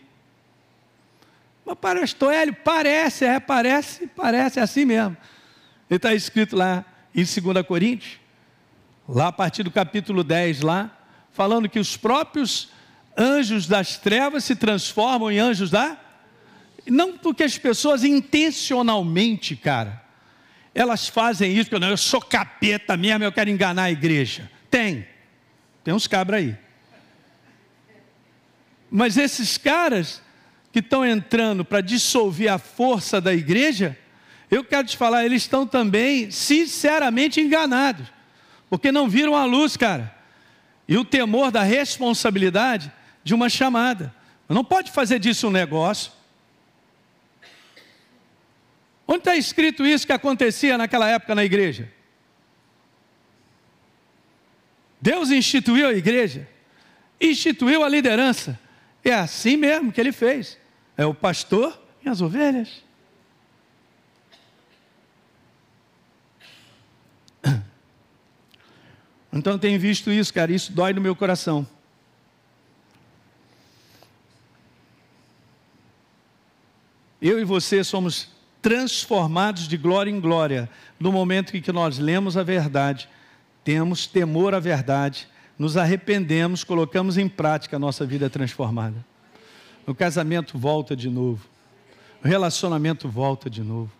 [1.65, 5.17] Mas pastor Hélio, parece, é, parece, parece, é assim mesmo.
[5.89, 8.17] Ele está escrito lá em 2 Coríntios,
[9.09, 10.98] lá a partir do capítulo 10, lá,
[11.39, 12.67] falando que os próprios
[13.17, 15.97] anjos das trevas se transformam em anjos da.
[16.85, 20.03] Não porque as pessoas intencionalmente, cara,
[20.75, 24.51] elas fazem isso, porque eu sou capeta mesmo, eu quero enganar a igreja.
[24.69, 25.07] Tem,
[25.81, 26.57] tem uns cabras aí.
[28.91, 30.21] Mas esses caras
[30.73, 33.97] que estão entrando para dissolver a força da igreja,
[34.51, 38.07] eu quero te falar, eles estão também sinceramente enganados,
[38.69, 40.18] porque não viram a luz, cara
[40.89, 42.91] e o temor da responsabilidade
[43.23, 44.11] de uma chamada.
[44.49, 46.11] Não pode fazer disso um negócio.
[49.07, 51.93] Onde está escrito isso que acontecia naquela época na igreja?
[54.99, 56.49] Deus instituiu a igreja,
[57.21, 58.59] instituiu a liderança.
[59.05, 60.57] É assim mesmo que ele fez.
[60.97, 62.83] É o pastor e as ovelhas.
[69.31, 71.67] Então eu tenho visto isso, cara, isso dói no meu coração.
[77.21, 78.29] Eu e você somos
[78.61, 83.09] transformados de glória em glória no momento em que nós lemos a verdade,
[83.63, 89.05] temos temor à verdade, nos arrependemos, colocamos em prática a nossa vida transformada.
[89.85, 91.45] O casamento volta de novo,
[92.23, 93.98] o relacionamento volta de novo.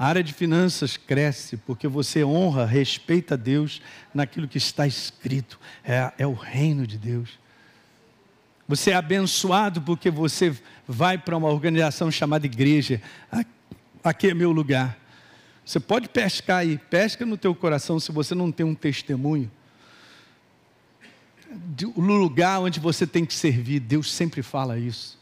[0.00, 3.82] A área de finanças cresce porque você honra, respeita Deus
[4.14, 5.60] naquilo que está escrito.
[5.84, 7.38] É, é o reino de Deus.
[8.66, 10.56] Você é abençoado porque você
[10.88, 13.02] vai para uma organização chamada igreja.
[14.02, 14.96] Aqui é meu lugar.
[15.66, 19.50] Você pode pescar aí, pesca no teu coração se você não tem um testemunho.
[21.94, 25.19] No lugar onde você tem que servir, Deus sempre fala isso.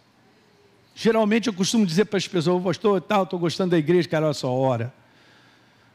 [1.01, 4.35] Geralmente eu costumo dizer para as pessoas, pastor, tal, estou gostando da igreja, cara, olha
[4.35, 4.93] só, ora.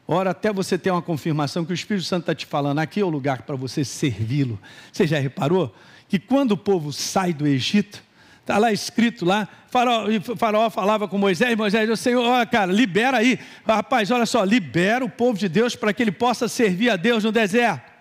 [0.08, 3.04] Ora até você ter uma confirmação que o Espírito Santo está te falando, aqui é
[3.04, 4.58] o lugar para você servi-lo.
[4.94, 5.76] Você já reparou
[6.08, 8.02] que quando o povo sai do Egito,
[8.40, 13.18] está lá escrito lá, faraó, faraó falava com Moisés, Moisés disse, Senhor, olha cara, libera
[13.18, 13.38] aí,
[13.68, 17.26] rapaz, olha só, libera o povo de Deus para que ele possa servir a Deus
[17.26, 17.92] no deserto.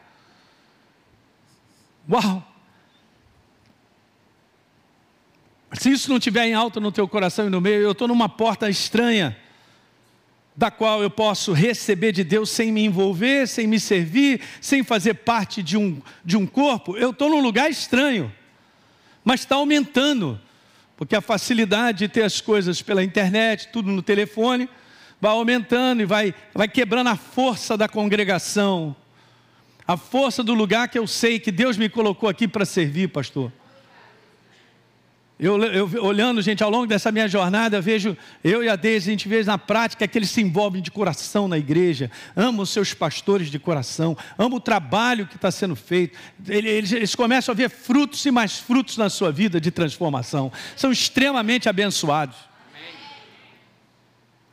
[2.08, 2.51] Uau!
[5.74, 8.28] Se isso não estiver em alta no teu coração e no meio, eu estou numa
[8.28, 9.36] porta estranha,
[10.54, 15.14] da qual eu posso receber de Deus sem me envolver, sem me servir, sem fazer
[15.14, 18.30] parte de um, de um corpo, eu estou num lugar estranho,
[19.24, 20.38] mas está aumentando,
[20.94, 24.68] porque a facilidade de ter as coisas pela internet, tudo no telefone,
[25.18, 28.94] vai aumentando e vai, vai quebrando a força da congregação,
[29.88, 33.50] a força do lugar que eu sei que Deus me colocou aqui para servir, pastor.
[35.44, 39.12] Eu, eu, olhando, gente, ao longo dessa minha jornada, vejo eu e a Deise, a
[39.12, 43.48] gente vê na prática que eles se envolvem de coração na igreja, amam seus pastores
[43.50, 46.16] de coração, amam o trabalho que está sendo feito.
[46.46, 50.52] Eles, eles começam a ver frutos e mais frutos na sua vida de transformação.
[50.76, 52.51] São extremamente abençoados.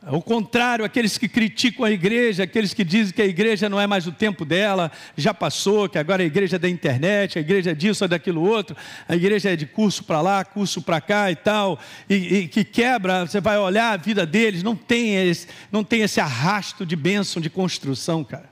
[0.08, 3.86] O contrário, aqueles que criticam a igreja, aqueles que dizem que a igreja não é
[3.86, 7.72] mais o tempo dela, já passou, que agora a igreja é da internet, a igreja
[7.72, 8.74] é disso, é daquilo outro,
[9.06, 12.64] a igreja é de curso para lá, curso para cá e tal, e, e, que
[12.64, 16.96] quebra, você vai olhar a vida deles, não tem esse, não tem esse arrasto de
[16.96, 18.48] bênção, de construção, cara.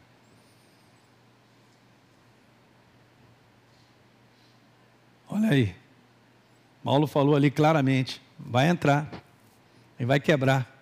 [5.30, 5.74] Olha aí,
[6.84, 9.11] Paulo falou ali claramente: vai entrar
[9.98, 10.78] e vai quebrar.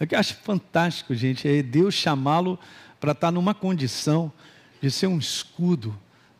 [0.00, 2.58] É eu acho fantástico, gente, é Deus chamá-lo
[2.98, 4.32] para estar numa condição
[4.80, 5.96] de ser um escudo.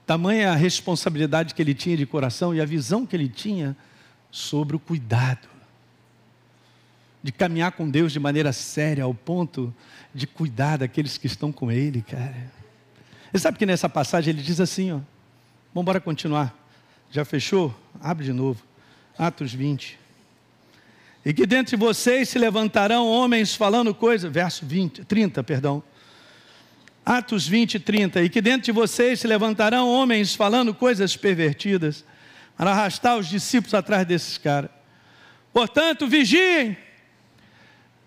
[0.06, 3.76] Tamanha a responsabilidade que ele tinha de coração e a visão que ele tinha
[4.30, 5.46] sobre o cuidado.
[7.22, 9.72] De caminhar com Deus de maneira séria, ao ponto
[10.14, 12.50] de cuidar daqueles que estão com Ele, cara.
[13.30, 15.00] Você sabe que nessa passagem ele diz assim, ó.
[15.72, 16.56] Vamos embora continuar.
[17.10, 17.78] Já fechou?
[18.00, 18.64] Abre de novo.
[19.18, 19.99] Atos 20.
[21.24, 25.82] E que dentre vocês se levantarão homens falando coisas, verso 20, 30, perdão.
[27.04, 28.22] Atos 20, 30.
[28.22, 32.04] E que dentre de vocês se levantarão homens falando coisas pervertidas,
[32.56, 34.70] para arrastar os discípulos atrás desses caras.
[35.52, 36.76] Portanto, vigiem.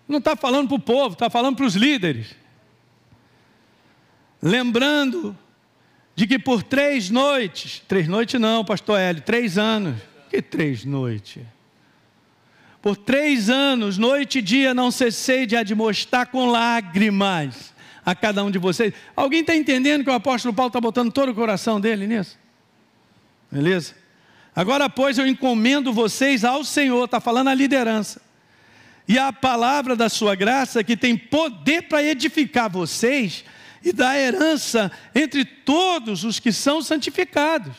[0.06, 2.28] Não está falando para o povo, está falando para os líderes.
[4.40, 5.36] Lembrando
[6.14, 10.00] de que por três noites, três noites não, pastor Hélio, três anos.
[10.30, 11.42] Que três noites?
[12.84, 17.72] Por três anos, noite e dia, não cessei de admoestar com lágrimas
[18.04, 18.92] a cada um de vocês.
[19.16, 22.38] Alguém está entendendo que o apóstolo Paulo está botando todo o coração dele nisso?
[23.50, 23.94] Beleza?
[24.54, 28.20] Agora, pois, eu encomendo vocês ao Senhor, está falando a liderança,
[29.08, 33.46] e a palavra da sua graça, que tem poder para edificar vocês
[33.82, 37.74] e dar herança entre todos os que são santificados.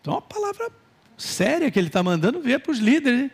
[0.00, 0.70] Então, é uma palavra
[1.16, 3.32] séria que ele está mandando ver para os líderes.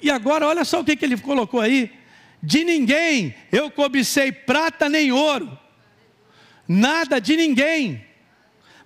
[0.00, 1.92] E agora, olha só o que, que ele colocou aí:
[2.42, 5.58] de ninguém eu cobicei prata nem ouro,
[6.66, 8.06] nada de ninguém.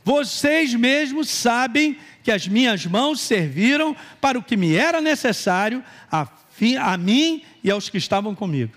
[0.04, 6.26] Vocês mesmos sabem que as minhas mãos serviram para o que me era necessário, a,
[6.50, 8.74] fim, a mim e aos que estavam comigo.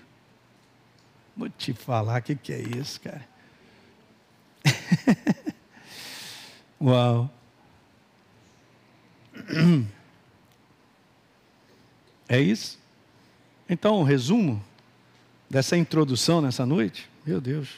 [1.36, 3.26] Vou te falar o que, que é isso, cara.
[6.80, 7.30] Uau.
[12.28, 12.78] É isso?
[13.68, 14.62] Então, o resumo
[15.48, 17.68] dessa introdução nessa noite, meu Deus,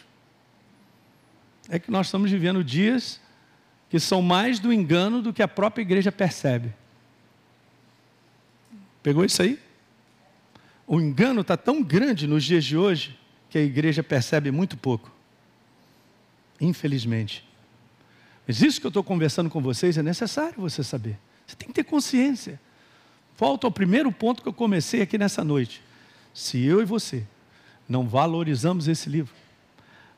[1.69, 3.21] é que nós estamos vivendo dias
[3.91, 6.73] que são mais do engano do que a própria igreja percebe.
[9.03, 9.59] Pegou isso aí?
[10.87, 15.11] O engano está tão grande nos dias de hoje que a igreja percebe muito pouco.
[16.61, 17.47] Infelizmente.
[18.47, 21.19] Mas isso que eu estou conversando com vocês é necessário você saber.
[21.47, 22.61] Você tem que ter consciência.
[23.39, 25.81] Volto ao primeiro ponto que eu comecei aqui nessa noite.
[26.35, 27.25] Se eu e você
[27.89, 29.33] não valorizamos esse livro,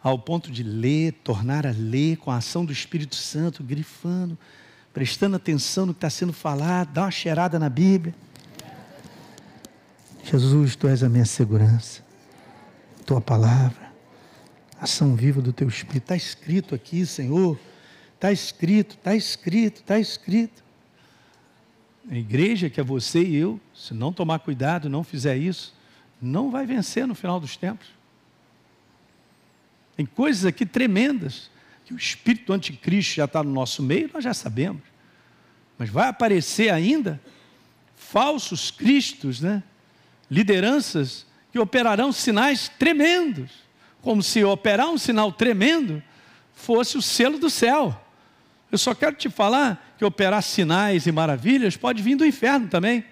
[0.03, 4.39] ao ponto de ler, tornar a ler com a ação do Espírito Santo, grifando,
[4.95, 8.15] prestando atenção no que está sendo falado, dá uma cheirada na Bíblia.
[10.25, 12.03] Jesus, tu és a minha segurança,
[13.05, 13.93] tua palavra,
[14.81, 17.61] ação viva do teu Espírito, está escrito aqui, Senhor,
[18.15, 20.70] está escrito, está escrito, está escrito.
[22.09, 25.75] A igreja, que é você e eu, se não tomar cuidado, não fizer isso,
[26.21, 27.89] não vai vencer no final dos tempos.
[29.97, 31.51] Tem coisas aqui tremendas,
[31.85, 34.83] que o espírito anticristo já está no nosso meio, nós já sabemos.
[35.77, 37.21] Mas vai aparecer ainda
[37.95, 39.63] falsos cristos, né?
[40.31, 43.51] lideranças que operarão sinais tremendos,
[44.01, 46.03] como se operar um sinal tremendo
[46.55, 47.99] fosse o selo do céu.
[48.71, 53.05] Eu só quero te falar que operar sinais e maravilhas pode vir do inferno também.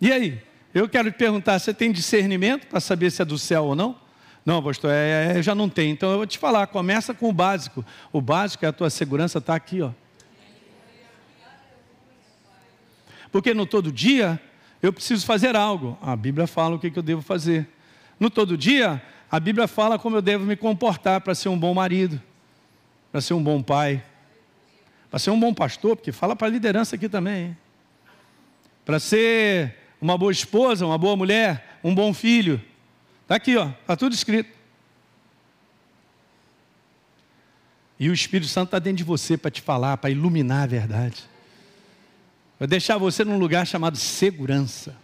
[0.00, 0.42] E aí?
[0.74, 4.00] Eu quero te perguntar: você tem discernimento para saber se é do céu ou não?
[4.44, 5.92] Não, pastor, é, é, eu já não tenho.
[5.92, 7.84] Então eu vou te falar: começa com o básico.
[8.12, 9.90] O básico é a tua segurança, está aqui, ó.
[13.30, 14.40] Porque no todo dia
[14.82, 15.96] eu preciso fazer algo.
[16.02, 17.68] A Bíblia fala o que, que eu devo fazer.
[18.18, 21.72] No todo dia a Bíblia fala como eu devo me comportar para ser um bom
[21.72, 22.20] marido,
[23.10, 24.04] para ser um bom pai,
[25.08, 27.56] para ser um bom pastor, porque fala para a liderança aqui também,
[28.84, 32.62] para ser uma boa esposa, uma boa mulher, um bom filho.
[33.22, 34.50] Está aqui, ó, está tudo escrito.
[37.98, 41.24] E o Espírito Santo está dentro de você para te falar, para iluminar a verdade.
[42.58, 44.94] Vai deixar você num lugar chamado segurança.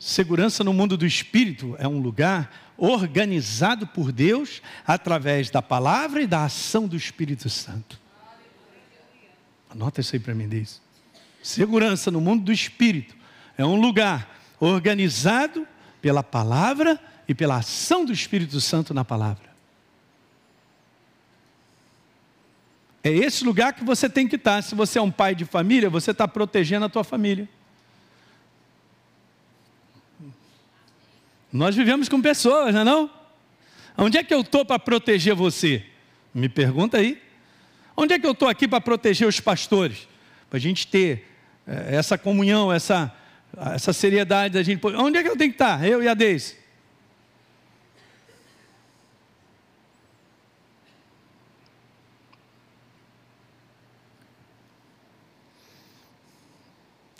[0.00, 6.26] Segurança no mundo do espírito é um lugar organizado por Deus através da palavra e
[6.26, 8.00] da ação do Espírito Santo.
[9.68, 10.80] Anota isso aí para mim, diz.
[11.42, 13.14] Segurança no mundo do espírito
[13.58, 15.68] é um lugar organizado
[16.00, 19.50] pela palavra e pela ação do Espírito Santo na palavra.
[23.04, 24.62] É esse lugar que você tem que estar.
[24.62, 27.46] Se você é um pai de família, você está protegendo a tua família.
[31.52, 33.10] Nós vivemos com pessoas, não é não?
[33.96, 35.84] Onde é que eu estou para proteger você?
[36.32, 37.20] Me pergunta aí.
[37.96, 40.08] Onde é que eu estou aqui para proteger os pastores?
[40.48, 41.28] Para a gente ter
[41.66, 43.14] é, essa comunhão, essa,
[43.74, 44.80] essa seriedade da gente.
[44.86, 45.86] Onde é que eu tenho que estar?
[45.86, 46.60] Eu e a Deise.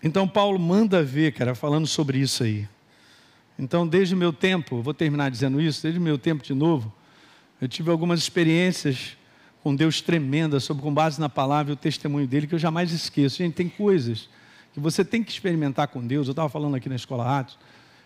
[0.03, 2.67] Então Paulo manda ver, cara, falando sobre isso aí.
[3.61, 6.91] Então, desde meu tempo, vou terminar dizendo isso, desde meu tempo de novo,
[7.61, 9.19] eu tive algumas experiências
[9.63, 12.91] com Deus tremendas, sobre com base na palavra e o testemunho dele, que eu jamais
[12.91, 13.37] esqueço.
[13.37, 14.31] Gente, tem coisas
[14.73, 16.27] que você tem que experimentar com Deus.
[16.27, 17.59] Eu estava falando aqui na Escola Atos,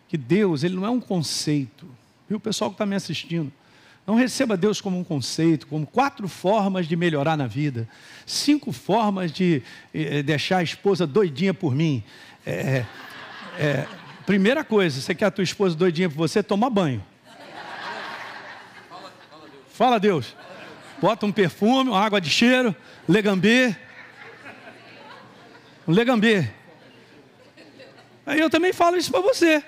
[0.08, 1.86] que Deus, ele não é um conceito.
[2.28, 3.52] Viu, o pessoal que está me assistindo,
[4.04, 7.88] Não receba Deus como um conceito, como quatro formas de melhorar na vida,
[8.26, 9.62] cinco formas de
[9.94, 12.02] eh, deixar a esposa doidinha por mim.
[12.44, 12.84] É,
[13.56, 13.86] é,
[14.26, 17.04] primeira coisa, você quer a tua esposa doidinha por você, toma banho.
[19.70, 20.36] Fala Deus.
[21.00, 22.74] Bota um perfume, uma água de cheiro,
[23.08, 23.74] legambê.
[25.86, 26.48] Um legambê.
[28.24, 29.62] Aí eu também falo isso para você.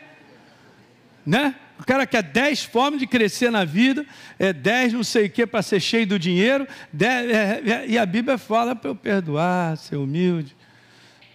[1.26, 1.54] Né?
[1.78, 4.06] O cara quer 10 formas de crescer na vida,
[4.38, 7.98] é 10 não sei o que para ser cheio do dinheiro, dez, é, é, e
[7.98, 10.56] a Bíblia fala para eu perdoar, ser humilde.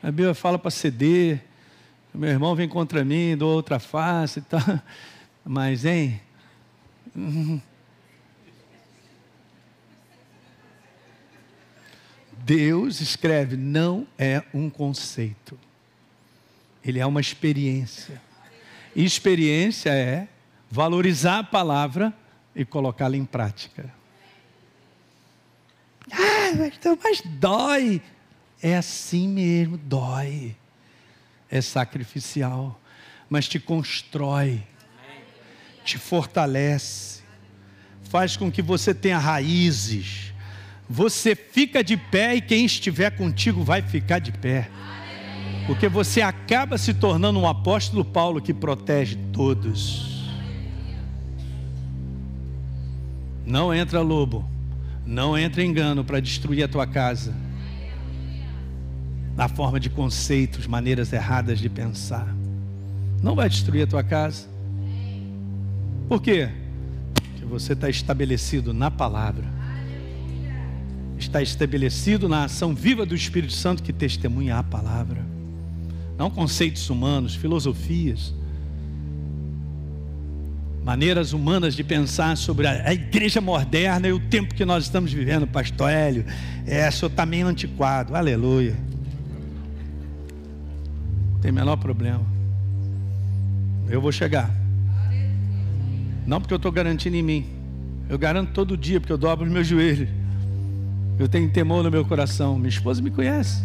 [0.01, 1.41] A Bíblia fala para ceder.
[2.13, 4.59] Meu irmão vem contra mim, dou outra face e tal.
[5.45, 6.21] Mas, hein?
[12.43, 15.57] Deus escreve, não é um conceito.
[16.83, 18.21] Ele é uma experiência.
[18.95, 20.27] Experiência é
[20.69, 22.13] valorizar a palavra
[22.55, 23.93] e colocá-la em prática.
[26.11, 28.01] Ah, mas, então, mas dói.
[28.61, 30.55] É assim mesmo, dói.
[31.51, 32.81] É sacrificial,
[33.29, 34.63] mas te constrói,
[35.83, 37.21] te fortalece,
[38.03, 40.33] faz com que você tenha raízes.
[40.89, 44.69] Você fica de pé e quem estiver contigo vai ficar de pé.
[45.67, 50.29] Porque você acaba se tornando um apóstolo Paulo que protege todos.
[53.45, 54.49] Não entra lobo,
[55.05, 57.33] não entra engano para destruir a tua casa.
[59.35, 62.27] Na forma de conceitos, maneiras erradas de pensar.
[63.21, 64.47] Não vai destruir a tua casa.
[66.07, 66.49] Por quê?
[67.13, 69.45] Porque você está estabelecido na palavra.
[71.17, 75.31] Está estabelecido na ação viva do Espírito Santo que testemunha a palavra
[76.21, 78.31] não conceitos humanos, filosofias,
[80.83, 85.47] maneiras humanas de pensar sobre a, igreja moderna e o tempo que nós estamos vivendo,
[85.47, 86.23] Pastor Hélio.
[86.67, 88.77] É, o senhor está meio antiquado, aleluia.
[91.41, 92.23] Tem menor problema.
[93.89, 94.49] Eu vou chegar.
[96.25, 97.45] Não porque eu estou garantindo em mim.
[98.07, 100.07] Eu garanto todo dia, porque eu dobro os meus joelhos.
[101.17, 102.57] Eu tenho temor no meu coração.
[102.57, 103.63] Minha esposa me conhece.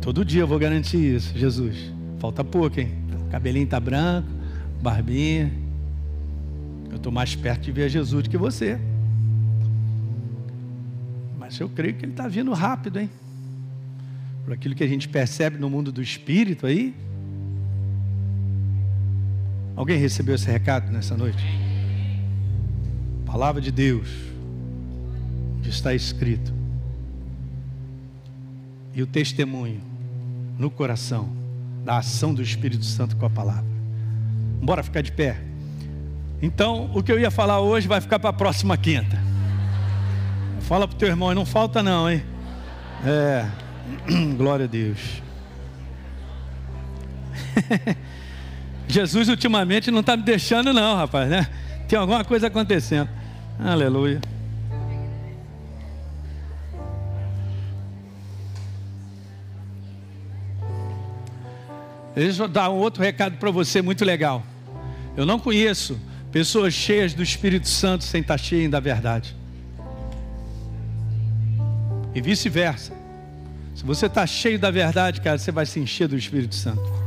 [0.00, 1.92] Todo dia eu vou garantir isso, Jesus.
[2.18, 2.92] Falta pouco, hein?
[3.30, 4.28] Cabelinho tá branco,
[4.82, 5.52] barbinha.
[6.90, 8.78] Eu estou mais perto de ver Jesus do que você.
[11.54, 13.08] Mas eu creio que ele está vindo rápido, hein?
[14.44, 16.92] Por aquilo que a gente percebe no mundo do espírito aí.
[19.76, 21.44] Alguém recebeu esse recado nessa noite?
[23.24, 24.08] Palavra de Deus,
[25.62, 26.52] que está escrito.
[28.92, 29.80] E o testemunho
[30.58, 31.28] no coração
[31.84, 33.70] da ação do Espírito Santo com a palavra.
[34.60, 35.40] Bora ficar de pé.
[36.42, 39.33] Então, o que eu ia falar hoje vai ficar para a próxima quinta.
[40.66, 42.24] Fala para o teu irmão, não falta não, hein?
[43.04, 43.44] É,
[44.34, 44.98] glória a Deus.
[48.88, 51.46] Jesus ultimamente não está me deixando não, rapaz, né?
[51.86, 53.10] Tem alguma coisa acontecendo.
[53.58, 54.22] Aleluia.
[62.14, 64.42] Deixa eu dar um outro recado para você muito legal.
[65.14, 66.00] Eu não conheço
[66.32, 69.43] pessoas cheias do Espírito Santo sem estar cheias da verdade.
[72.14, 72.92] E vice-versa.
[73.74, 77.04] Se você está cheio da verdade, cara, você vai se encher do Espírito Santo.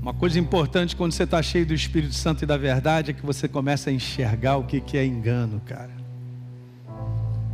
[0.00, 3.24] Uma coisa importante quando você está cheio do Espírito Santo e da verdade é que
[3.24, 6.04] você começa a enxergar o que é engano, cara.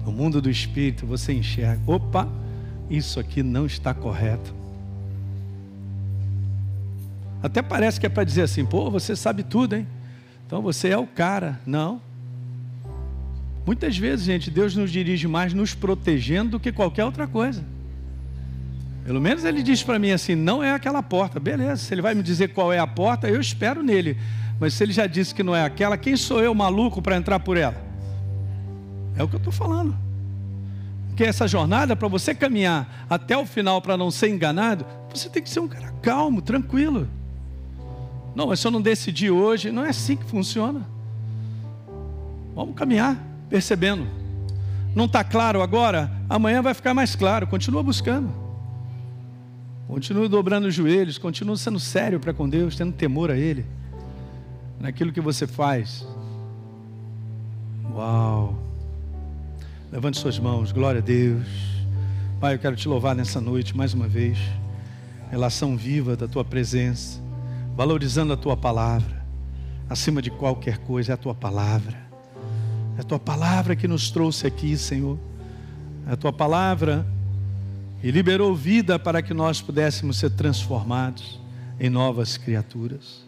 [0.05, 2.29] No mundo do espírito você enxerga: opa,
[2.89, 4.53] isso aqui não está correto.
[7.43, 9.87] Até parece que é para dizer assim: pô, você sabe tudo, hein?
[10.51, 11.61] Então você é o cara.
[11.65, 12.03] Não.
[13.65, 17.63] Muitas vezes, gente, Deus nos dirige mais nos protegendo do que qualquer outra coisa.
[19.05, 21.39] Pelo menos ele diz para mim assim: não é aquela porta.
[21.39, 24.19] Beleza, se ele vai me dizer qual é a porta, eu espero nele.
[24.59, 27.39] Mas se ele já disse que não é aquela, quem sou eu, maluco, para entrar
[27.39, 27.81] por ela?
[29.17, 29.97] É o que eu estou falando.
[31.07, 34.85] Porque essa jornada, para você caminhar até o final para não ser enganado,
[35.15, 37.07] você tem que ser um cara calmo, tranquilo.
[38.35, 40.87] Não, mas se eu não decidir hoje, não é assim que funciona.
[42.55, 43.17] Vamos caminhar,
[43.49, 44.07] percebendo.
[44.95, 46.11] Não está claro agora?
[46.29, 47.47] Amanhã vai ficar mais claro.
[47.47, 48.31] Continua buscando.
[49.87, 53.67] Continua dobrando os joelhos, continua sendo sério para com Deus, tendo temor a Ele.
[54.79, 56.07] Naquilo que você faz.
[57.93, 58.57] Uau!
[59.91, 61.47] Levante suas mãos, glória a Deus.
[62.41, 64.39] Pai, eu quero te louvar nessa noite mais uma vez.
[65.29, 67.21] Relação viva da tua presença,
[67.77, 69.25] valorizando a tua palavra.
[69.89, 71.97] Acima de qualquer coisa é a tua palavra.
[72.97, 75.19] É a tua palavra que nos trouxe aqui, Senhor.
[76.07, 77.07] É a tua palavra
[78.03, 81.41] e liberou vida para que nós pudéssemos ser transformados
[81.79, 83.25] em novas criaturas.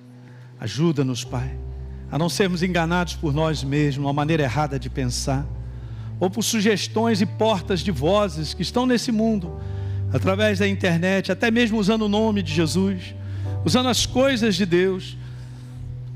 [0.60, 1.56] Ajuda-nos, Pai,
[2.10, 5.46] a não sermos enganados por nós mesmos, uma maneira errada de pensar,
[6.20, 9.58] ou por sugestões e portas de vozes que estão nesse mundo,
[10.12, 13.14] através da internet, até mesmo usando o nome de Jesus,
[13.64, 15.16] usando as coisas de Deus,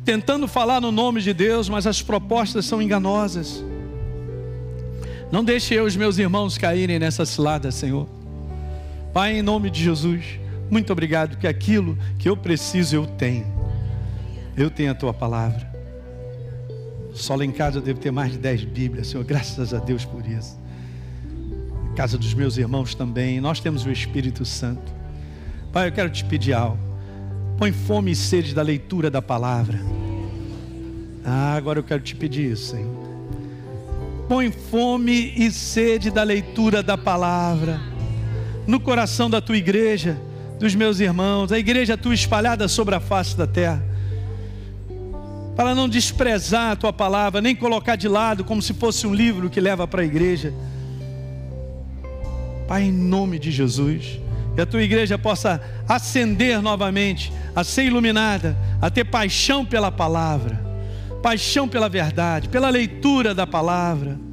[0.05, 3.64] tentando falar no nome de Deus, mas as propostas são enganosas.
[5.30, 8.09] Não deixe eu e os meus irmãos caírem nessa cilada, Senhor.
[9.12, 10.24] Pai, em nome de Jesus,
[10.70, 13.47] muito obrigado que aquilo que eu preciso eu tenho.
[14.57, 15.74] Eu tenho a tua palavra.
[17.12, 20.05] Só lá em casa eu devo ter mais de dez Bíblias, Senhor, graças a Deus
[20.05, 20.59] por isso.
[21.88, 24.92] Na casa dos meus irmãos também, nós temos o Espírito Santo.
[25.72, 26.86] Pai, eu quero te pedir algo.
[27.59, 29.80] Põe fome e sede da leitura da palavra.
[31.24, 33.07] Ah, agora eu quero te pedir isso, Senhor.
[34.28, 37.80] Põe fome e sede da leitura da palavra
[38.66, 40.18] no coração da tua igreja,
[40.59, 43.82] dos meus irmãos, a igreja tua espalhada sobre a face da terra,
[45.54, 49.48] para não desprezar a tua palavra, nem colocar de lado como se fosse um livro
[49.48, 50.52] que leva para a igreja.
[52.66, 54.18] Pai, em nome de Jesus,
[54.57, 60.61] que a tua igreja possa acender novamente, a ser iluminada, a ter paixão pela palavra,
[61.22, 64.26] paixão pela verdade, pela leitura da palavra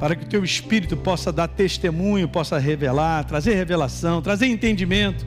[0.00, 5.26] para que o teu espírito possa dar testemunho, possa revelar, trazer revelação, trazer entendimento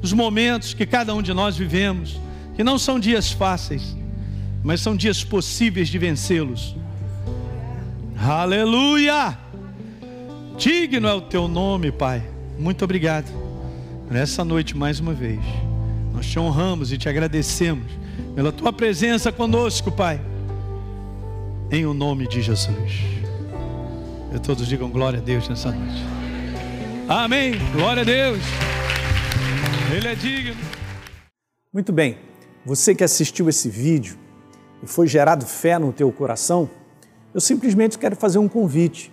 [0.00, 2.20] dos momentos que cada um de nós vivemos,
[2.54, 3.96] que não são dias fáceis,
[4.62, 6.76] mas são dias possíveis de vencê-los.
[8.16, 9.36] Aleluia!
[10.56, 12.33] Digno é o teu nome, Pai.
[12.58, 13.30] Muito obrigado
[14.06, 15.40] por essa noite mais uma vez.
[16.12, 17.90] Nós te honramos e te agradecemos
[18.34, 20.20] pela tua presença conosco, Pai.
[21.70, 23.00] Em o nome de Jesus.
[24.32, 26.02] E todos digam glória a Deus nessa noite.
[27.08, 27.54] Amém.
[27.72, 28.40] Glória a Deus.
[29.94, 30.56] Ele é digno.
[31.72, 32.18] Muito bem.
[32.64, 34.16] Você que assistiu esse vídeo
[34.82, 36.70] e foi gerado fé no teu coração,
[37.34, 39.12] eu simplesmente quero fazer um convite